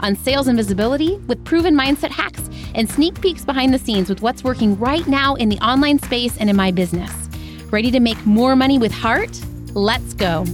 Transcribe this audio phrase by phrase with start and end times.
[0.00, 4.22] on sales and visibility with proven mindset hacks and sneak peeks behind the scenes with
[4.22, 7.12] what's working right now in the online space and in my business.
[7.70, 9.40] Ready to make more money with heart?
[9.74, 10.44] Let's go.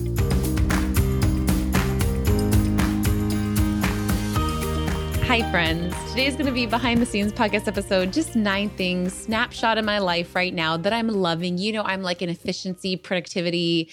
[5.32, 5.94] Hi, friends.
[6.10, 8.12] Today is going to be behind the scenes podcast episode.
[8.12, 11.56] Just nine things, snapshot of my life right now that I'm loving.
[11.56, 13.90] You know, I'm like an efficiency, productivity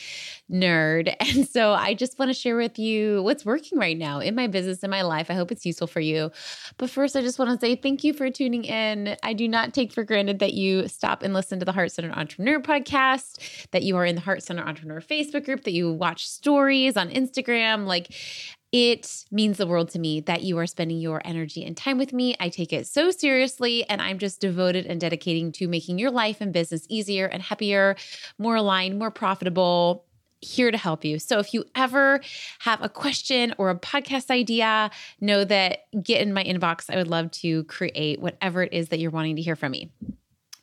[0.52, 1.16] nerd.
[1.30, 4.48] And so I just want to share with you what's working right now in my
[4.48, 5.30] business, in my life.
[5.30, 6.32] I hope it's useful for you.
[6.78, 9.16] But first, I just want to say thank you for tuning in.
[9.24, 12.18] I do not take for granted that you stop and listen to the Heart Centered
[12.18, 16.28] Entrepreneur podcast, that you are in the Heart Centered Entrepreneur Facebook group, that you watch
[16.28, 17.86] stories on Instagram.
[17.86, 18.12] Like,
[18.72, 22.14] it means the world to me that you are spending your energy and time with
[22.14, 22.36] me.
[22.40, 26.40] I take it so seriously, and I'm just devoted and dedicating to making your life
[26.40, 27.96] and business easier and happier,
[28.38, 30.06] more aligned, more profitable.
[30.42, 31.20] Here to help you.
[31.20, 32.22] So, if you ever
[32.60, 36.86] have a question or a podcast idea, know that get in my inbox.
[36.90, 39.92] I would love to create whatever it is that you're wanting to hear from me.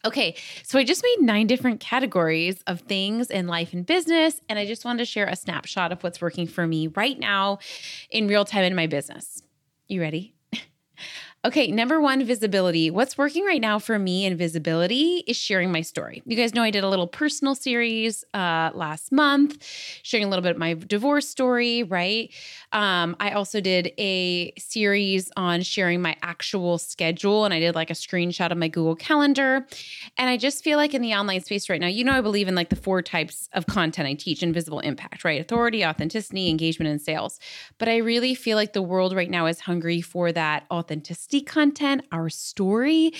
[0.07, 4.57] Okay, so I just made nine different categories of things in life and business, and
[4.57, 7.59] I just wanted to share a snapshot of what's working for me right now
[8.09, 9.43] in real time in my business.
[9.89, 10.37] You ready?
[11.47, 12.91] Okay, number one, visibility.
[12.91, 16.21] What's working right now for me in visibility is sharing my story.
[16.27, 19.65] You guys know I did a little personal series uh, last month,
[20.03, 22.33] sharing a little bit of my divorce story, right?
[22.73, 27.91] Um, I also did a series on sharing my actual schedule, and I did like
[27.91, 29.69] a screenshot of my Google Calendar.
[30.19, 32.49] And I just feel like in the online space right now, you know, I believe
[32.49, 35.41] in like the four types of content I teach invisible impact, right?
[35.41, 37.39] Authority, authenticity, engagement, and sales.
[37.79, 42.05] But I really feel like the world right now is hungry for that authenticity content,
[42.13, 43.13] our story.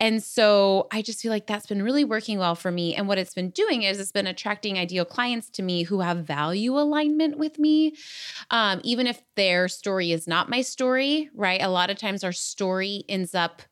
[0.00, 2.94] And so I just feel like that's been really working well for me.
[2.94, 6.18] And what it's been doing is it's been attracting ideal clients to me who have
[6.18, 7.94] value alignment with me.
[8.50, 11.62] Um, even if their story is not my story, right?
[11.62, 13.62] A lot of times our story ends up,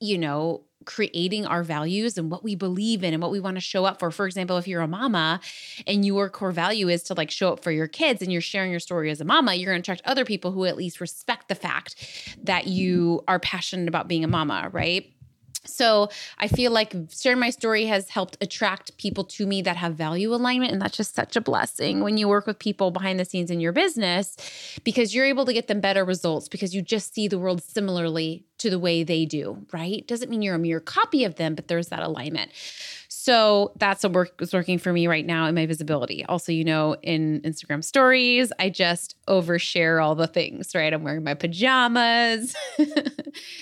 [0.00, 3.60] you know, creating our values and what we believe in and what we want to
[3.60, 4.10] show up for.
[4.10, 5.40] For example, if you're a mama
[5.86, 8.70] and your core value is to like show up for your kids and you're sharing
[8.70, 11.48] your story as a mama, you're going to attract other people who at least respect
[11.48, 11.96] the fact
[12.42, 15.12] that you are passionate about being a mama, right?
[15.64, 16.08] So
[16.38, 20.34] I feel like sharing my story has helped attract people to me that have value
[20.34, 20.72] alignment.
[20.72, 23.60] And that's just such a blessing when you work with people behind the scenes in
[23.60, 24.36] your business
[24.84, 28.44] because you're able to get them better results because you just see the world similarly
[28.58, 30.06] to the way they do, right?
[30.06, 32.50] Doesn't mean you're a mere copy of them, but there's that alignment.
[33.28, 36.24] So that's what work is working for me right now in my visibility.
[36.24, 40.90] Also, you know, in Instagram stories, I just overshare all the things, right?
[40.90, 42.56] I'm wearing my pajamas.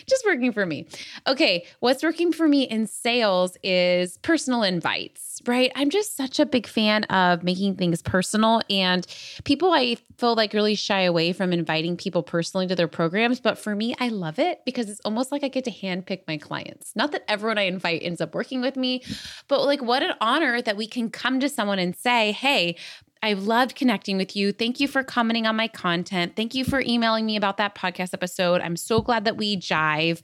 [0.06, 0.86] just working for me.
[1.26, 5.72] Okay, what's working for me in sales is personal invites, right?
[5.74, 9.04] I'm just such a big fan of making things personal and
[9.42, 13.58] people I feel like really shy away from inviting people personally to their programs, but
[13.58, 16.92] for me, I love it because it's almost like I get to handpick my clients.
[16.94, 19.02] Not that everyone I invite ends up working with me,
[19.48, 22.76] but but like, what an honor that we can come to someone and say, hey,
[23.22, 24.52] I've loved connecting with you.
[24.52, 26.36] Thank you for commenting on my content.
[26.36, 28.60] Thank you for emailing me about that podcast episode.
[28.60, 30.20] I'm so glad that we jive.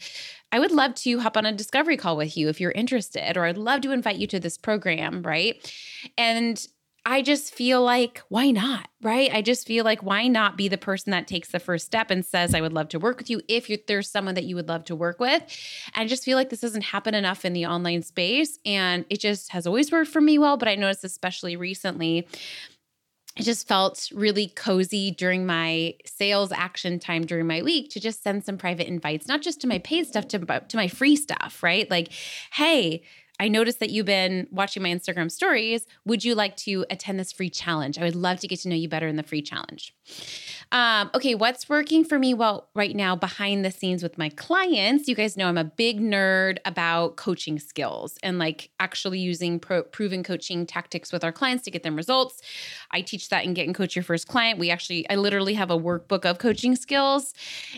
[0.52, 3.46] I would love to hop on a discovery call with you if you're interested, or
[3.46, 5.74] I'd love to invite you to this program, right?
[6.18, 6.64] And
[7.04, 8.88] I just feel like, why not?
[9.02, 9.32] Right?
[9.34, 12.24] I just feel like, why not be the person that takes the first step and
[12.24, 14.84] says, I would love to work with you if there's someone that you would love
[14.84, 15.42] to work with.
[15.94, 18.58] And I just feel like this doesn't happen enough in the online space.
[18.64, 20.56] And it just has always worked for me well.
[20.56, 22.28] But I noticed, especially recently,
[23.36, 28.22] it just felt really cozy during my sales action time during my week to just
[28.22, 31.62] send some private invites, not just to my paid stuff, to, to my free stuff,
[31.62, 31.90] right?
[31.90, 32.12] Like,
[32.52, 33.02] hey,
[33.42, 35.84] I noticed that you've been watching my Instagram stories.
[36.04, 37.98] Would you like to attend this free challenge?
[37.98, 39.92] I would love to get to know you better in the free challenge.
[40.72, 45.06] Um, okay, what's working for me well right now behind the scenes with my clients?
[45.06, 49.82] You guys know I'm a big nerd about coaching skills and like actually using pro-
[49.82, 52.40] proven coaching tactics with our clients to get them results.
[52.90, 54.58] I teach that in Getting Coach Your First Client.
[54.58, 57.34] We actually, I literally have a workbook of coaching skills.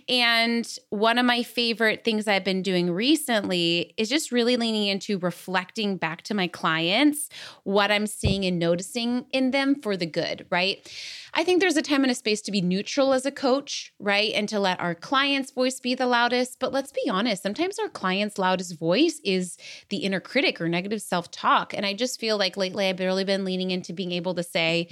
[0.08, 5.18] And one of my favorite things I've been doing recently is just really leaning into
[5.18, 7.28] reflecting back to my clients
[7.64, 10.88] what I'm seeing and noticing in them for the good, right?
[11.36, 14.32] I think there's a time and a space to be neutral as a coach, right?
[14.34, 16.60] And to let our client's voice be the loudest.
[16.60, 19.58] But let's be honest, sometimes our client's loudest voice is
[19.88, 21.74] the inner critic or negative self talk.
[21.74, 24.88] And I just feel like lately I've really been leaning into being able to say,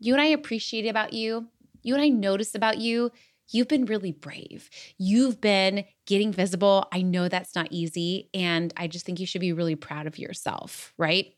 [0.00, 1.46] you and I appreciate about you,
[1.82, 3.12] you and I notice about you.
[3.48, 4.68] You've been really brave.
[4.98, 6.88] You've been getting visible.
[6.90, 8.28] I know that's not easy.
[8.34, 11.32] And I just think you should be really proud of yourself, right?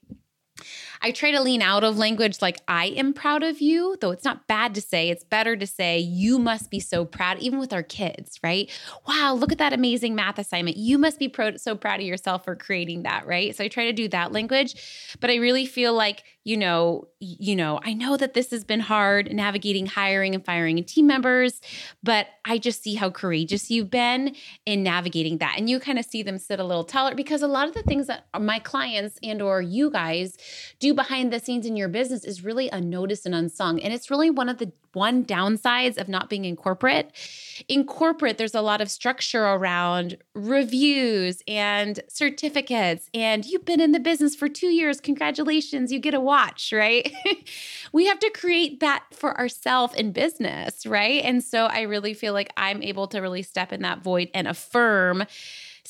[1.01, 4.25] I try to lean out of language like I am proud of you, though it's
[4.25, 5.11] not bad to say.
[5.11, 8.71] It's better to say you must be so proud, even with our kids, right?
[9.07, 10.77] Wow, look at that amazing math assignment.
[10.77, 13.55] You must be pro- so proud of yourself for creating that, right?
[13.55, 17.55] So I try to do that language, but I really feel like you know, you
[17.55, 21.61] know, I know that this has been hard navigating hiring and firing and team members,
[22.03, 24.35] but I just see how courageous you've been
[24.65, 25.57] in navigating that.
[25.59, 27.83] And you kind of see them sit a little taller because a lot of the
[27.83, 30.39] things that my clients and or you guys
[30.79, 33.81] do behind the scenes in your business is really unnoticed and unsung.
[33.81, 37.12] And it's really one of the one downsides of not being in corporate.
[37.69, 43.09] In corporate, there's a lot of structure around reviews and certificates.
[43.15, 45.00] And you've been in the business for two years.
[45.00, 47.12] Congratulations, you get a watch, right?
[47.93, 51.23] we have to create that for ourselves in business, right?
[51.25, 54.49] And so I really feel like I'm able to really step in that void and
[54.49, 55.25] affirm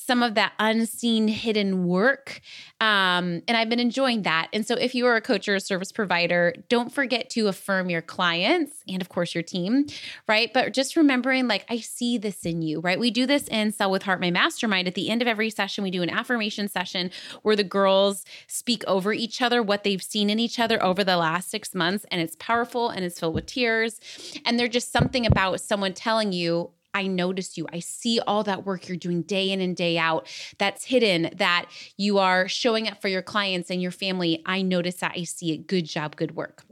[0.07, 2.41] some of that unseen hidden work.
[2.81, 4.49] Um, and I've been enjoying that.
[4.53, 7.91] And so if you are a coach or a service provider, don't forget to affirm
[7.91, 9.87] your clients and, of course, your team,
[10.29, 10.53] right?
[10.55, 12.99] But just remembering, like, I see this in you, right?
[12.99, 14.87] We do this in Sell with Heart, my mastermind.
[14.87, 17.11] At the end of every session, we do an affirmation session
[17.43, 21.17] where the girls speak over each other, what they've seen in each other over the
[21.17, 22.07] last six months.
[22.11, 24.01] And it's powerful and it's filled with tears.
[24.47, 27.67] And there's just something about someone telling you, I notice you.
[27.73, 30.27] I see all that work you're doing day in and day out
[30.59, 31.67] that's hidden, that
[31.97, 34.43] you are showing up for your clients and your family.
[34.45, 35.13] I notice that.
[35.17, 35.69] I see it.
[35.69, 36.17] Good job.
[36.17, 36.65] Good work.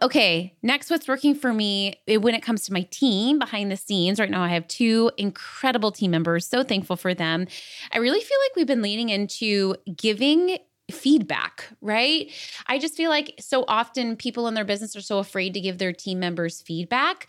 [0.00, 3.76] Okay, next, what's working for me eh, when it comes to my team behind the
[3.76, 4.20] scenes?
[4.20, 6.46] Right now, I have two incredible team members.
[6.46, 7.46] So thankful for them.
[7.92, 10.58] I really feel like we've been leaning into giving
[10.90, 12.30] feedback, right?
[12.66, 15.78] I just feel like so often people in their business are so afraid to give
[15.78, 17.26] their team members feedback.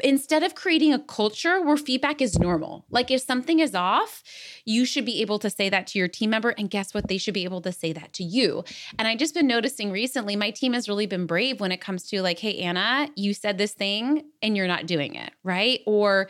[0.00, 4.22] Instead of creating a culture where feedback is normal, like if something is off,
[4.64, 6.50] you should be able to say that to your team member.
[6.50, 7.08] And guess what?
[7.08, 8.64] They should be able to say that to you.
[8.98, 12.08] And I just been noticing recently, my team has really been brave when it comes
[12.10, 15.80] to like, hey, Anna, you said this thing and you're not doing it, right?
[15.86, 16.28] Or,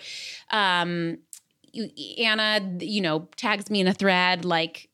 [0.50, 1.18] um,
[2.18, 4.88] Anna, you know, tags me in a thread, like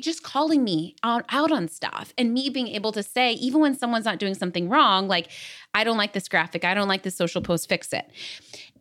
[0.00, 3.76] just calling me out, out on stuff and me being able to say, even when
[3.76, 5.30] someone's not doing something wrong, like,
[5.74, 8.10] I don't like this graphic, I don't like this social post, fix it.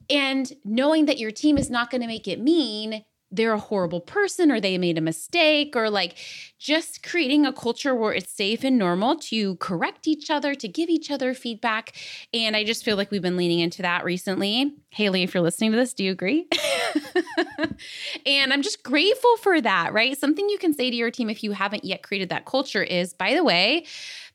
[0.09, 3.03] And knowing that your team is not going to make it mean
[3.33, 6.17] they're a horrible person or they made a mistake or like
[6.59, 10.87] just creating a culture where it's safe and normal to correct each other, to give
[10.87, 11.95] each other feedback.
[12.31, 14.73] And I just feel like we've been leaning into that recently.
[14.91, 16.47] Haley, if you're listening to this, do you agree?
[18.25, 20.17] and I'm just grateful for that, right?
[20.17, 23.13] Something you can say to your team if you haven't yet created that culture is,
[23.13, 23.85] by the way,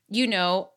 [0.09, 0.69] you know,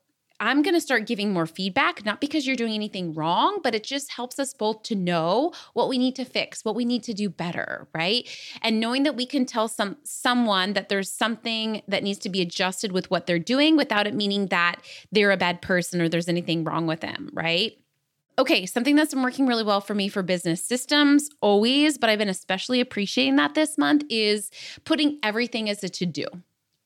[0.43, 3.84] I'm going to start giving more feedback, not because you're doing anything wrong, but it
[3.84, 7.14] just helps us both to know what we need to fix, what we need to
[7.14, 8.29] do better, right?
[8.61, 12.40] And knowing that we can tell some someone that there's something that needs to be
[12.40, 14.81] adjusted with what they're doing without it meaning that
[15.12, 17.79] they're a bad person or there's anything wrong with them, right?
[18.39, 22.19] Okay, something that's been working really well for me for business systems always, but I've
[22.19, 24.51] been especially appreciating that this month is
[24.84, 26.27] putting everything as a to do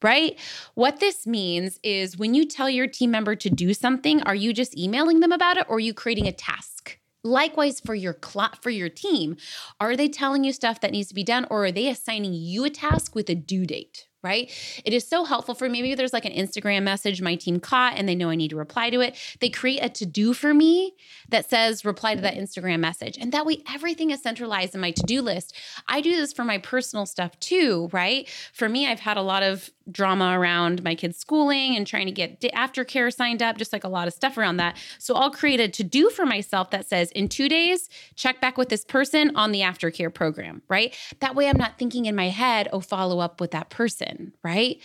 [0.02, 0.38] right?
[0.74, 4.52] What this means is when you tell your team member to do something, are you
[4.52, 6.98] just emailing them about it or are you creating a task?
[7.24, 9.36] Likewise for your cl- for your team,
[9.80, 12.64] are they telling you stuff that needs to be done or are they assigning you
[12.64, 14.05] a task with a due date?
[14.22, 14.50] Right?
[14.84, 15.82] It is so helpful for me.
[15.82, 18.56] maybe there's like an Instagram message my team caught and they know I need to
[18.56, 19.16] reply to it.
[19.40, 20.94] They create a to do for me
[21.28, 23.18] that says reply to that Instagram message.
[23.18, 25.54] And that way everything is centralized in my to do list.
[25.88, 28.28] I do this for my personal stuff too, right?
[28.52, 32.12] For me, I've had a lot of drama around my kids' schooling and trying to
[32.12, 34.76] get aftercare signed up, just like a lot of stuff around that.
[34.98, 38.58] So I'll create a to do for myself that says in two days, check back
[38.58, 40.94] with this person on the aftercare program, right?
[41.20, 44.80] That way I'm not thinking in my head, oh, follow up with that person, right?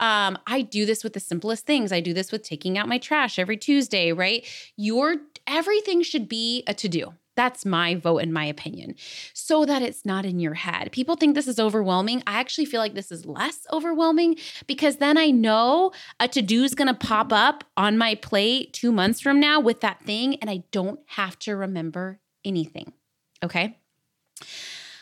[0.00, 1.92] Um, I do this with the simplest things.
[1.92, 4.44] I do this with taking out my trash every Tuesday, right?
[4.76, 7.14] Your everything should be a to do.
[7.36, 8.94] That's my vote in my opinion,
[9.32, 10.90] so that it's not in your head.
[10.90, 12.22] People think this is overwhelming.
[12.26, 16.64] I actually feel like this is less overwhelming because then I know a to do
[16.64, 20.36] is going to pop up on my plate two months from now with that thing,
[20.36, 22.92] and I don't have to remember anything.
[23.42, 23.78] Okay.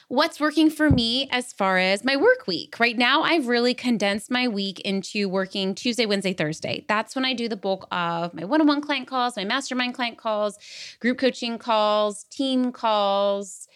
[0.08, 2.78] What's working for me as far as my work week.
[2.78, 6.84] Right now, I've really condensed my week into working Tuesday, Wednesday, Thursday.
[6.88, 9.94] That's when I do the bulk of my one on one client calls, my mastermind
[9.94, 10.58] client calls,
[11.00, 13.68] group coaching calls, team calls,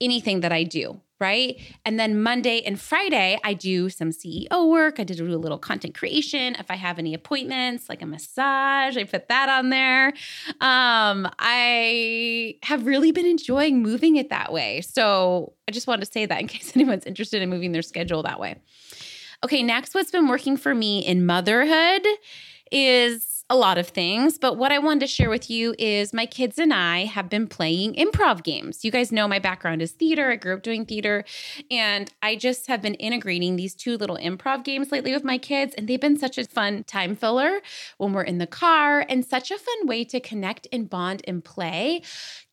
[0.00, 1.58] anything that I do right?
[1.84, 5.00] And then Monday and Friday, I do some CEO work.
[5.00, 6.54] I did do a little content creation.
[6.56, 10.08] If I have any appointments, like a massage, I put that on there.
[10.60, 14.82] Um, I have really been enjoying moving it that way.
[14.82, 18.22] So I just wanted to say that in case anyone's interested in moving their schedule
[18.24, 18.56] that way.
[19.44, 22.06] Okay, next, what's been working for me in motherhood
[22.72, 26.26] is a lot of things, but what I wanted to share with you is my
[26.26, 28.84] kids and I have been playing improv games.
[28.84, 30.32] You guys know my background is theater.
[30.32, 31.24] I grew up doing theater,
[31.70, 35.74] and I just have been integrating these two little improv games lately with my kids,
[35.78, 37.60] and they've been such a fun time filler
[37.98, 41.44] when we're in the car and such a fun way to connect and bond and
[41.44, 42.02] play.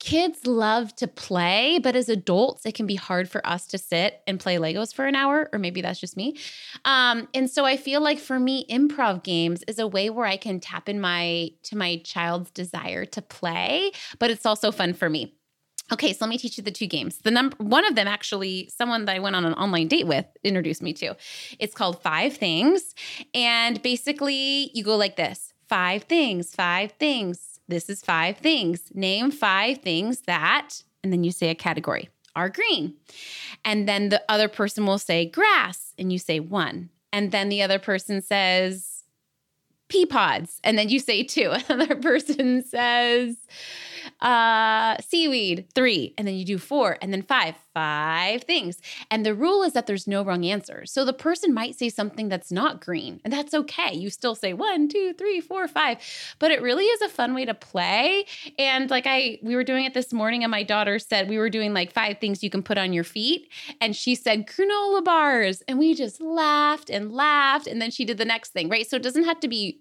[0.03, 4.19] Kids love to play, but as adults, it can be hard for us to sit
[4.27, 6.35] and play Legos for an hour, or maybe that's just me.
[6.83, 10.35] Um, and so I feel like for me, improv games is a way where I
[10.35, 15.09] can tap in my to my child's desire to play, but it's also fun for
[15.09, 15.37] me.
[15.93, 17.19] Okay, so let me teach you the two games.
[17.19, 20.25] The number one of them actually someone that I went on an online date with
[20.43, 21.15] introduced me to.
[21.59, 22.93] It's called 5 things
[23.33, 25.53] and basically you go like this.
[25.69, 27.52] 5 things, 5 things.
[27.73, 28.83] This is 5 things.
[28.93, 32.95] Name 5 things that and then you say a category are green.
[33.63, 36.89] And then the other person will say grass and you say 1.
[37.11, 39.03] And then the other person says
[39.89, 40.59] pea pods.
[40.63, 41.53] And then you say two.
[41.69, 43.37] Another person says
[44.21, 46.13] uh, seaweed, three.
[46.17, 48.79] And then you do four and then five five things.
[49.09, 50.85] And the rule is that there's no wrong answer.
[50.85, 53.93] So the person might say something that's not green, and that's okay.
[53.93, 55.97] You still say one, two, three, four, five.
[56.39, 58.25] But it really is a fun way to play.
[58.57, 61.49] And like I, we were doing it this morning, and my daughter said we were
[61.49, 63.49] doing like five things you can put on your feet.
[63.81, 65.63] And she said granola bars.
[65.67, 67.67] And we just laughed and laughed.
[67.67, 68.87] And then she did the next thing, right?
[68.87, 69.79] So it doesn't have to be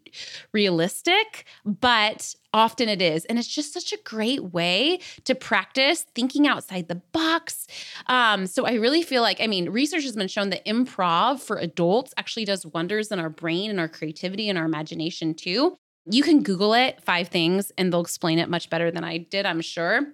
[0.53, 3.25] realistic, but often it is.
[3.27, 7.67] And it's just such a great way to practice thinking outside the box.
[8.07, 11.57] Um, so I really feel like, I mean, research has been shown that improv for
[11.59, 15.77] adults actually does wonders in our brain and our creativity and our imagination too.
[16.07, 19.47] You can Google it, five things, and they'll explain it much better than I did,
[19.47, 20.07] I'm sure.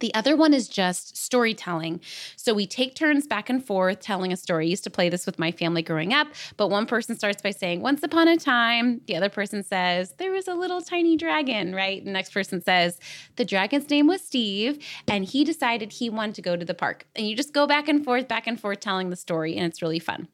[0.00, 2.00] The other one is just storytelling.
[2.36, 4.66] So we take turns back and forth telling a story.
[4.66, 7.50] I used to play this with my family growing up, but one person starts by
[7.50, 9.02] saying, Once upon a time.
[9.06, 12.04] The other person says, There was a little tiny dragon, right?
[12.04, 12.98] The next person says,
[13.36, 17.06] The dragon's name was Steve, and he decided he wanted to go to the park.
[17.14, 19.82] And you just go back and forth, back and forth telling the story, and it's
[19.82, 20.28] really fun.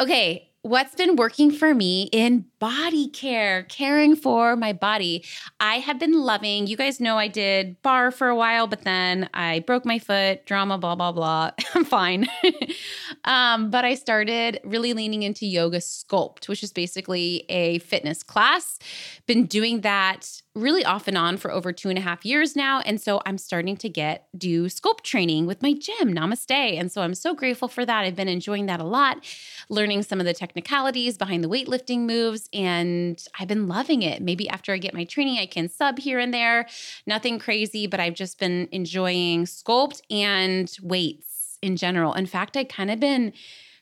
[0.00, 5.24] Okay, what's been working for me in body care, caring for my body.
[5.60, 9.28] I have been loving, you guys know I did barre for a while, but then
[9.34, 11.50] I broke my foot, drama, blah, blah, blah.
[11.74, 12.28] I'm fine.
[13.24, 18.78] um, but I started really leaning into yoga sculpt, which is basically a fitness class.
[19.26, 22.80] Been doing that really off and on for over two and a half years now.
[22.80, 26.50] And so I'm starting to get do sculpt training with my gym, Namaste.
[26.50, 28.04] And so I'm so grateful for that.
[28.04, 29.24] I've been enjoying that a lot,
[29.68, 32.47] learning some of the technicalities behind the weightlifting moves.
[32.52, 34.22] And I've been loving it.
[34.22, 36.66] Maybe after I get my training, I can sub here and there.
[37.06, 42.14] Nothing crazy, but I've just been enjoying sculpt and weights in general.
[42.14, 43.32] In fact, I kind of been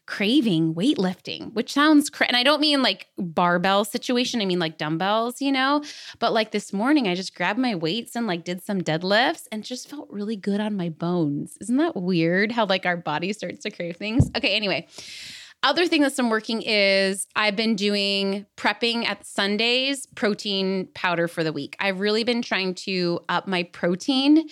[0.06, 4.78] craving weightlifting, which sounds cra- and I don't mean like barbell situation, I mean like
[4.78, 5.82] dumbbells, you know.
[6.20, 9.64] But like this morning I just grabbed my weights and like did some deadlifts and
[9.64, 11.58] just felt really good on my bones.
[11.60, 14.30] Isn't that weird how like our body starts to crave things?
[14.36, 14.86] Okay, anyway.
[15.66, 21.42] Other thing that's been working is I've been doing prepping at Sundays protein powder for
[21.42, 21.74] the week.
[21.80, 24.48] I've really been trying to up my protein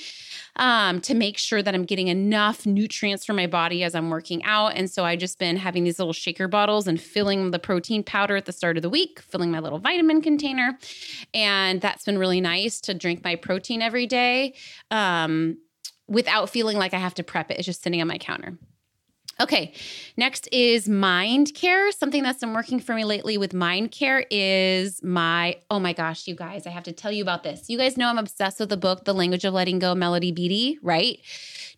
[0.56, 4.42] um, to make sure that I'm getting enough nutrients for my body as I'm working
[4.42, 4.72] out.
[4.74, 8.34] And so I've just been having these little shaker bottles and filling the protein powder
[8.34, 10.76] at the start of the week, filling my little vitamin container.
[11.32, 14.54] And that's been really nice to drink my protein every day
[14.90, 15.58] um,
[16.08, 17.58] without feeling like I have to prep it.
[17.58, 18.58] It's just sitting on my counter.
[19.40, 19.72] Okay,
[20.16, 21.90] next is mind care.
[21.90, 26.28] Something that's been working for me lately with mind care is my, oh my gosh,
[26.28, 27.68] you guys, I have to tell you about this.
[27.68, 30.78] You guys know I'm obsessed with the book, The Language of Letting Go, Melody Beattie,
[30.82, 31.18] right?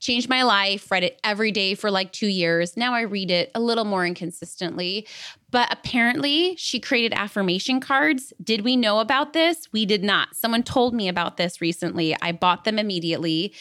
[0.00, 2.76] Changed my life, read it every day for like two years.
[2.76, 5.06] Now I read it a little more inconsistently.
[5.50, 8.34] But apparently, she created affirmation cards.
[8.42, 9.72] Did we know about this?
[9.72, 10.36] We did not.
[10.36, 12.14] Someone told me about this recently.
[12.20, 13.54] I bought them immediately.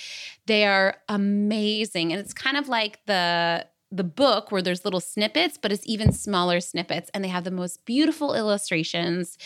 [0.45, 2.11] They are amazing.
[2.11, 6.11] And it's kind of like the the book where there's little snippets, but it's even
[6.11, 9.37] smaller snippets, and they have the most beautiful illustrations.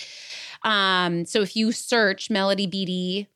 [0.63, 3.27] Um, so if you search Melody Beattie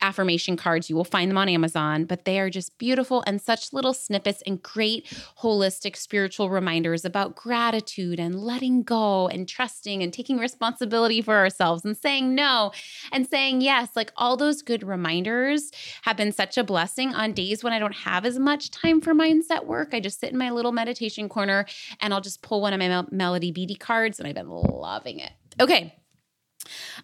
[0.00, 0.88] affirmation cards.
[0.90, 4.42] You will find them on Amazon, but they are just beautiful and such little snippets
[4.46, 5.06] and great
[5.40, 11.84] holistic spiritual reminders about gratitude and letting go and trusting and taking responsibility for ourselves
[11.84, 12.72] and saying no
[13.12, 13.90] and saying yes.
[13.96, 15.70] Like all those good reminders
[16.02, 19.14] have been such a blessing on days when I don't have as much time for
[19.14, 19.90] mindset work.
[19.92, 21.66] I just sit in my little meditation corner
[22.00, 25.20] and I'll just pull one of my Mel- Melody Beattie cards, and I've been loving
[25.20, 25.32] it.
[25.60, 25.94] Okay.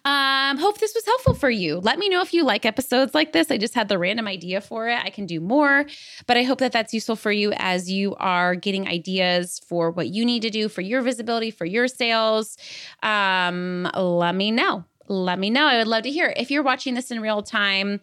[0.05, 1.79] Um, hope this was helpful for you.
[1.79, 3.51] Let me know if you like episodes like this.
[3.51, 4.99] I just had the random idea for it.
[5.03, 5.85] I can do more,
[6.27, 10.07] but I hope that that's useful for you as you are getting ideas for what
[10.07, 12.57] you need to do for your visibility, for your sales.
[13.01, 14.85] Um, let me know.
[15.07, 15.65] Let me know.
[15.65, 16.33] I would love to hear.
[16.37, 17.99] If you're watching this in real time,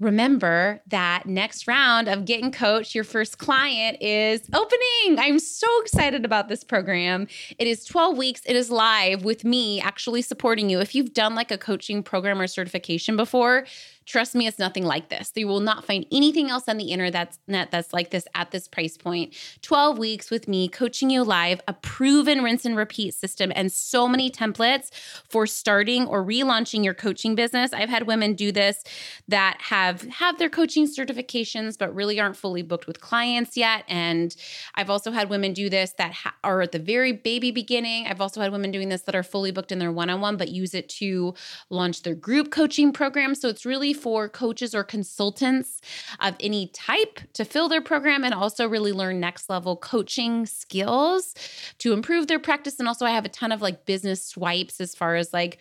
[0.00, 5.18] remember that next round of Getting Coached, your first client is opening.
[5.18, 7.26] I'm so excited about this program.
[7.58, 10.80] It is 12 weeks, it is live with me actually supporting you.
[10.80, 13.66] If you've done like a coaching program or certification before,
[14.08, 15.30] Trust me, it's nothing like this.
[15.36, 18.96] You will not find anything else on the internet that's like this at this price
[18.96, 19.34] point.
[19.60, 24.08] 12 weeks with me coaching you live, a proven rinse and repeat system, and so
[24.08, 24.90] many templates
[25.28, 27.74] for starting or relaunching your coaching business.
[27.74, 28.82] I've had women do this
[29.28, 33.84] that have have their coaching certifications but really aren't fully booked with clients yet.
[33.88, 34.34] And
[34.74, 38.06] I've also had women do this that ha- are at the very baby beginning.
[38.06, 40.72] I've also had women doing this that are fully booked in their one-on-one but use
[40.72, 41.34] it to
[41.68, 43.34] launch their group coaching program.
[43.34, 45.80] So it's really for coaches or consultants
[46.20, 51.34] of any type to fill their program and also really learn next level coaching skills
[51.78, 52.78] to improve their practice.
[52.78, 55.58] And also, I have a ton of like business swipes as far as like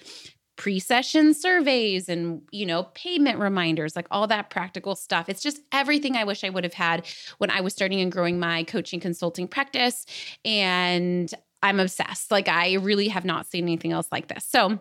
[0.58, 5.29] pre-session surveys and you know payment reminders like all that practical stuff.
[5.29, 7.06] It's just everything i wish i would have had
[7.38, 10.06] when i was starting and growing my coaching consulting practice.
[10.44, 12.32] And i'm obsessed.
[12.32, 14.46] Like i really have not seen anything else like this.
[14.46, 14.79] So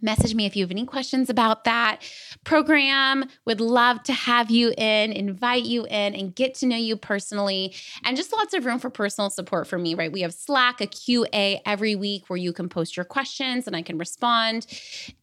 [0.00, 2.00] Message me if you have any questions about that
[2.44, 3.24] program.
[3.46, 7.74] Would love to have you in, invite you in, and get to know you personally.
[8.04, 10.12] And just lots of room for personal support for me, right?
[10.12, 13.82] We have Slack, a QA every week where you can post your questions and I
[13.82, 14.66] can respond.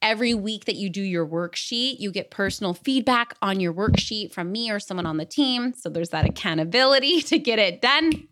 [0.02, 4.52] Every week that you do your worksheet, you get personal feedback on your worksheet from
[4.52, 5.74] me or someone on the team.
[5.74, 8.28] So there's that accountability to get it done.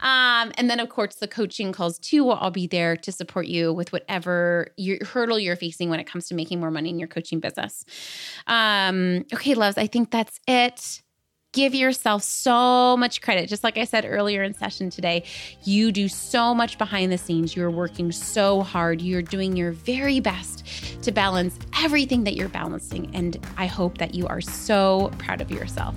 [0.00, 2.30] Um, and then, of course, the coaching calls too.
[2.30, 6.26] I'll be there to support you with whatever your hurdle you're facing when it comes
[6.28, 7.84] to making more money in your coaching business.
[8.46, 11.02] Um, okay, loves, I think that's it.
[11.52, 13.48] Give yourself so much credit.
[13.48, 15.24] Just like I said earlier in session today,
[15.64, 17.56] you do so much behind the scenes.
[17.56, 19.00] You're working so hard.
[19.02, 20.64] You're doing your very best
[21.02, 23.10] to balance everything that you're balancing.
[23.14, 25.96] And I hope that you are so proud of yourself.